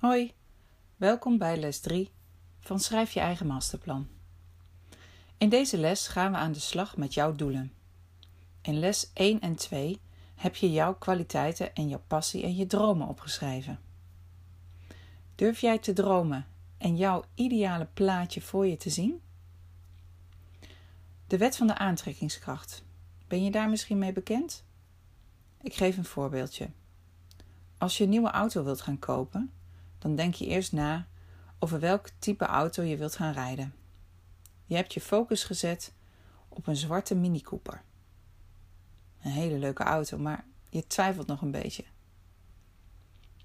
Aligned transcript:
Hoi, 0.00 0.34
welkom 0.96 1.38
bij 1.38 1.56
les 1.56 1.80
3 1.80 2.10
van 2.60 2.80
Schrijf 2.80 3.12
je 3.12 3.20
eigen 3.20 3.46
masterplan. 3.46 4.08
In 5.38 5.48
deze 5.48 5.78
les 5.78 6.08
gaan 6.08 6.32
we 6.32 6.38
aan 6.38 6.52
de 6.52 6.60
slag 6.60 6.96
met 6.96 7.14
jouw 7.14 7.34
doelen. 7.34 7.72
In 8.62 8.78
les 8.78 9.10
1 9.12 9.40
en 9.40 9.54
2 9.54 10.00
heb 10.34 10.56
je 10.56 10.72
jouw 10.72 10.94
kwaliteiten 10.94 11.74
en 11.74 11.88
jouw 11.88 12.02
passie 12.06 12.42
en 12.42 12.56
je 12.56 12.66
dromen 12.66 13.08
opgeschreven. 13.08 13.80
Durf 15.34 15.60
jij 15.60 15.78
te 15.78 15.92
dromen 15.92 16.46
en 16.78 16.96
jouw 16.96 17.24
ideale 17.34 17.88
plaatje 17.94 18.40
voor 18.40 18.66
je 18.66 18.76
te 18.76 18.90
zien? 18.90 19.20
De 21.26 21.38
wet 21.38 21.56
van 21.56 21.66
de 21.66 21.78
aantrekkingskracht. 21.78 22.82
Ben 23.28 23.44
je 23.44 23.50
daar 23.50 23.68
misschien 23.68 23.98
mee 23.98 24.12
bekend? 24.12 24.64
Ik 25.62 25.74
geef 25.74 25.96
een 25.96 26.04
voorbeeldje. 26.04 26.70
Als 27.78 27.98
je 27.98 28.04
een 28.04 28.10
nieuwe 28.10 28.30
auto 28.30 28.64
wilt 28.64 28.80
gaan 28.80 28.98
kopen, 28.98 29.52
dan 30.00 30.16
denk 30.16 30.34
je 30.34 30.46
eerst 30.46 30.72
na 30.72 31.06
over 31.58 31.80
welk 31.80 32.08
type 32.18 32.44
auto 32.44 32.82
je 32.82 32.96
wilt 32.96 33.16
gaan 33.16 33.32
rijden. 33.32 33.74
Je 34.64 34.76
hebt 34.76 34.94
je 34.94 35.00
focus 35.00 35.44
gezet 35.44 35.92
op 36.48 36.66
een 36.66 36.76
zwarte 36.76 37.14
Mini 37.14 37.40
Cooper. 37.40 37.82
Een 39.22 39.30
hele 39.30 39.58
leuke 39.58 39.82
auto, 39.82 40.18
maar 40.18 40.44
je 40.68 40.86
twijfelt 40.86 41.26
nog 41.26 41.42
een 41.42 41.50
beetje. 41.50 41.84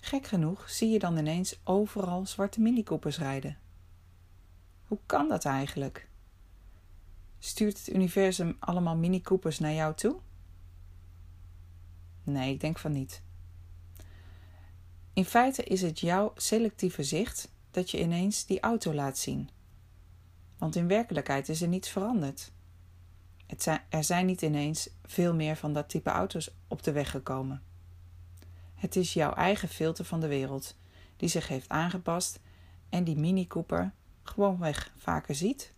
Gek 0.00 0.26
genoeg 0.26 0.70
zie 0.70 0.90
je 0.90 0.98
dan 0.98 1.16
ineens 1.16 1.60
overal 1.64 2.26
zwarte 2.26 2.60
Mini 2.60 2.82
Coopers 2.82 3.18
rijden. 3.18 3.58
Hoe 4.86 4.98
kan 5.06 5.28
dat 5.28 5.44
eigenlijk? 5.44 6.08
Stuurt 7.38 7.78
het 7.78 7.94
universum 7.94 8.56
allemaal 8.58 8.96
Mini 8.96 9.20
Coopers 9.20 9.58
naar 9.58 9.72
jou 9.72 9.94
toe? 9.94 10.20
Nee, 12.22 12.52
ik 12.52 12.60
denk 12.60 12.78
van 12.78 12.92
niet. 12.92 13.22
In 15.12 15.24
feite 15.24 15.64
is 15.64 15.82
het 15.82 16.00
jouw 16.00 16.32
selectieve 16.36 17.02
zicht 17.02 17.52
dat 17.70 17.90
je 17.90 18.00
ineens 18.00 18.46
die 18.46 18.60
auto 18.60 18.94
laat 18.94 19.18
zien. 19.18 19.50
Want 20.58 20.76
in 20.76 20.88
werkelijkheid 20.88 21.48
is 21.48 21.62
er 21.62 21.68
niets 21.68 21.88
veranderd. 21.88 22.52
Zijn, 23.56 23.82
er 23.88 24.04
zijn 24.04 24.26
niet 24.26 24.42
ineens 24.42 24.88
veel 25.04 25.34
meer 25.34 25.56
van 25.56 25.72
dat 25.72 25.88
type 25.88 26.10
auto's 26.10 26.50
op 26.68 26.82
de 26.82 26.92
weg 26.92 27.10
gekomen. 27.10 27.62
Het 28.74 28.96
is 28.96 29.12
jouw 29.12 29.32
eigen 29.32 29.68
filter 29.68 30.04
van 30.04 30.20
de 30.20 30.26
wereld 30.26 30.76
die 31.16 31.28
zich 31.28 31.48
heeft 31.48 31.68
aangepast 31.68 32.40
en 32.88 33.04
die 33.04 33.16
Mini 33.16 33.46
Cooper 33.46 33.92
gewoonweg 34.22 34.92
vaker 34.96 35.34
ziet. 35.34 35.72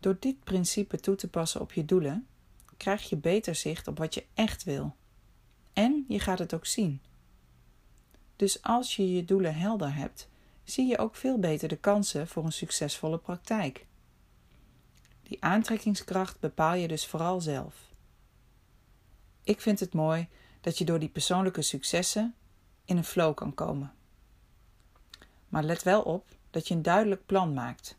Door 0.00 0.16
dit 0.20 0.44
principe 0.44 1.00
toe 1.00 1.14
te 1.14 1.28
passen 1.28 1.60
op 1.60 1.72
je 1.72 1.84
doelen, 1.84 2.26
krijg 2.76 3.08
je 3.08 3.16
beter 3.16 3.54
zicht 3.54 3.88
op 3.88 3.98
wat 3.98 4.14
je 4.14 4.24
echt 4.34 4.64
wil. 4.64 4.94
En 5.78 6.04
je 6.08 6.20
gaat 6.20 6.38
het 6.38 6.54
ook 6.54 6.66
zien. 6.66 7.02
Dus 8.36 8.62
als 8.62 8.96
je 8.96 9.12
je 9.12 9.24
doelen 9.24 9.54
helder 9.54 9.94
hebt, 9.94 10.28
zie 10.64 10.86
je 10.86 10.98
ook 10.98 11.16
veel 11.16 11.38
beter 11.38 11.68
de 11.68 11.76
kansen 11.76 12.28
voor 12.28 12.44
een 12.44 12.52
succesvolle 12.52 13.18
praktijk. 13.18 13.86
Die 15.22 15.42
aantrekkingskracht 15.42 16.40
bepaal 16.40 16.74
je 16.74 16.88
dus 16.88 17.06
vooral 17.06 17.40
zelf. 17.40 17.74
Ik 19.42 19.60
vind 19.60 19.80
het 19.80 19.94
mooi 19.94 20.28
dat 20.60 20.78
je 20.78 20.84
door 20.84 20.98
die 20.98 21.08
persoonlijke 21.08 21.62
successen 21.62 22.34
in 22.84 22.96
een 22.96 23.04
flow 23.04 23.34
kan 23.34 23.54
komen. 23.54 23.92
Maar 25.48 25.62
let 25.62 25.82
wel 25.82 26.02
op 26.02 26.28
dat 26.50 26.68
je 26.68 26.74
een 26.74 26.82
duidelijk 26.82 27.26
plan 27.26 27.54
maakt. 27.54 27.96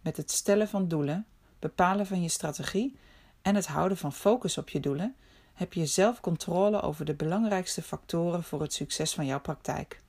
Met 0.00 0.16
het 0.16 0.30
stellen 0.30 0.68
van 0.68 0.88
doelen, 0.88 1.26
bepalen 1.58 2.06
van 2.06 2.22
je 2.22 2.28
strategie 2.28 2.96
en 3.42 3.54
het 3.54 3.66
houden 3.66 3.98
van 3.98 4.12
focus 4.12 4.58
op 4.58 4.68
je 4.68 4.80
doelen 4.80 5.16
heb 5.56 5.72
je 5.72 5.86
zelf 5.86 6.20
controle 6.20 6.80
over 6.80 7.04
de 7.04 7.14
belangrijkste 7.14 7.82
factoren 7.82 8.42
voor 8.42 8.60
het 8.60 8.72
succes 8.72 9.14
van 9.14 9.26
jouw 9.26 9.40
praktijk. 9.40 10.02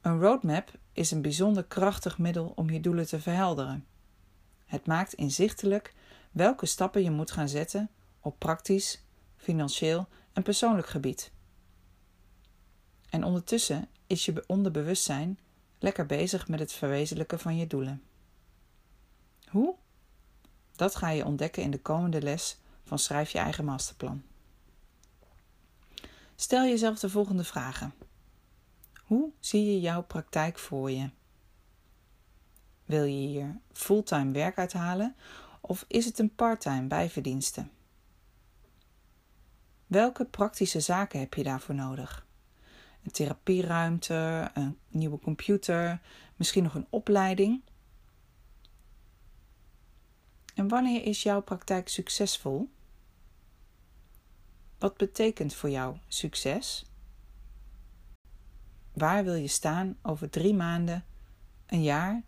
Een 0.00 0.20
roadmap 0.20 0.78
is 0.92 1.10
een 1.10 1.22
bijzonder 1.22 1.64
krachtig 1.64 2.18
middel 2.18 2.52
om 2.54 2.70
je 2.70 2.80
doelen 2.80 3.06
te 3.06 3.20
verhelderen. 3.20 3.86
Het 4.66 4.86
maakt 4.86 5.12
inzichtelijk 5.12 5.94
welke 6.30 6.66
stappen 6.66 7.02
je 7.02 7.10
moet 7.10 7.30
gaan 7.30 7.48
zetten 7.48 7.90
op 8.20 8.38
praktisch, 8.38 9.02
financieel 9.36 10.08
en 10.32 10.42
persoonlijk 10.42 10.88
gebied. 10.88 11.32
En 13.10 13.24
ondertussen 13.24 13.88
is 14.06 14.24
je 14.24 14.44
onderbewustzijn 14.46 15.38
lekker 15.78 16.06
bezig 16.06 16.48
met 16.48 16.58
het 16.58 16.72
verwezenlijken 16.72 17.38
van 17.38 17.56
je 17.56 17.66
doelen. 17.66 18.02
Hoe? 19.48 19.74
Dat 20.72 20.94
ga 20.94 21.08
je 21.08 21.24
ontdekken 21.24 21.62
in 21.62 21.70
de 21.70 21.80
komende 21.80 22.22
les 22.22 22.60
Schrijf 22.98 23.30
je 23.30 23.38
eigen 23.38 23.64
masterplan. 23.64 24.22
Stel 26.34 26.64
jezelf 26.64 26.98
de 26.98 27.10
volgende 27.10 27.44
vragen. 27.44 27.94
Hoe 29.04 29.30
zie 29.40 29.64
je 29.64 29.80
jouw 29.80 30.02
praktijk 30.02 30.58
voor 30.58 30.90
je? 30.90 31.10
Wil 32.84 33.04
je 33.04 33.26
hier 33.26 33.60
fulltime 33.72 34.32
werk 34.32 34.58
uithalen 34.58 35.16
of 35.60 35.84
is 35.88 36.04
het 36.04 36.18
een 36.18 36.34
parttime 36.34 36.86
bijverdienste? 36.86 37.66
Welke 39.86 40.24
praktische 40.24 40.80
zaken 40.80 41.20
heb 41.20 41.34
je 41.34 41.42
daarvoor 41.42 41.74
nodig? 41.74 42.26
Een 43.04 43.10
therapieruimte, 43.10 44.50
een 44.54 44.78
nieuwe 44.88 45.18
computer, 45.18 46.00
misschien 46.36 46.62
nog 46.62 46.74
een 46.74 46.86
opleiding? 46.90 47.62
En 50.54 50.68
wanneer 50.68 51.04
is 51.04 51.22
jouw 51.22 51.42
praktijk 51.42 51.88
succesvol? 51.88 52.70
Wat 54.82 54.96
betekent 54.96 55.54
voor 55.54 55.70
jou 55.70 55.96
succes? 56.08 56.84
Waar 58.92 59.24
wil 59.24 59.34
je 59.34 59.48
staan 59.48 59.98
over 60.02 60.30
drie 60.30 60.54
maanden, 60.54 61.04
een 61.66 61.82
jaar 61.82 62.22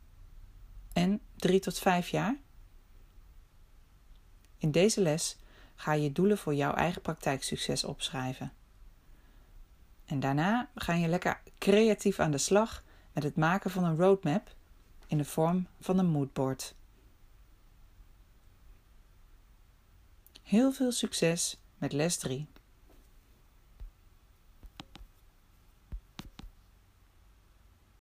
en 0.92 1.20
drie 1.36 1.60
tot 1.60 1.78
vijf 1.78 2.08
jaar? 2.08 2.36
In 4.56 4.70
deze 4.70 5.00
les 5.00 5.36
ga 5.74 5.92
je 5.92 6.12
doelen 6.12 6.38
voor 6.38 6.54
jouw 6.54 6.74
eigen 6.74 7.02
praktijksucces 7.02 7.84
opschrijven. 7.84 8.52
En 10.04 10.20
daarna 10.20 10.70
ga 10.74 10.92
je 10.92 11.08
lekker 11.08 11.40
creatief 11.58 12.18
aan 12.18 12.30
de 12.30 12.38
slag 12.38 12.84
met 13.12 13.22
het 13.22 13.36
maken 13.36 13.70
van 13.70 13.84
een 13.84 13.96
roadmap 13.96 14.54
in 15.06 15.18
de 15.18 15.24
vorm 15.24 15.66
van 15.80 15.98
een 15.98 16.10
moodboard. 16.10 16.74
Heel 20.42 20.72
veel 20.72 20.92
succes 20.92 21.58
met 21.84 21.92
les 21.92 22.18
3. 22.18 22.46